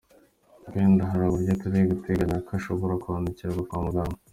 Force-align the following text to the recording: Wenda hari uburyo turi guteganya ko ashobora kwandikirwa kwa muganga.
Wenda 0.71 1.09
hari 1.09 1.23
uburyo 1.25 1.53
turi 1.61 1.79
guteganya 1.91 2.37
ko 2.45 2.51
ashobora 2.59 2.93
kwandikirwa 3.03 3.61
kwa 3.67 3.77
muganga. 3.85 4.17